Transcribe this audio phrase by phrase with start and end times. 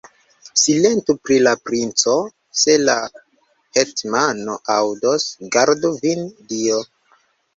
[0.59, 2.13] Silentu pri la princo;
[2.61, 2.95] se la
[3.77, 6.83] hetmano aŭdos, gardu vin Dio!